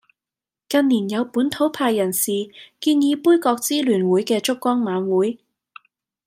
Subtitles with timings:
[0.67, 5.37] 近年有本土派人士建議杯葛支聯會嘅燭光晚會